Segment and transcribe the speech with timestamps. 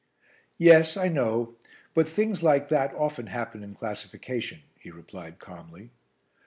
[0.57, 1.57] "Yes, I know;
[1.93, 5.91] but things like that often happen in classification," he replied calmly.